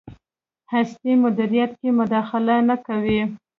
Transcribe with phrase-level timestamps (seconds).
[0.73, 3.21] هستۍ مدیریت کې مداخله نه کوي.